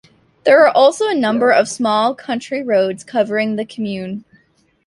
There 0.45 0.65
are 0.67 0.75
also 0.75 1.07
a 1.07 1.13
number 1.13 1.51
of 1.51 1.67
small 1.69 2.15
country 2.15 2.63
roads 2.63 3.03
covering 3.03 3.55
the 3.55 3.65
commune. 3.65 4.25